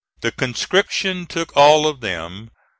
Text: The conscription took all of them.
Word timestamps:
The 0.21 0.31
conscription 0.31 1.27
took 1.27 1.55
all 1.55 1.85
of 1.85 2.01
them. 2.01 2.49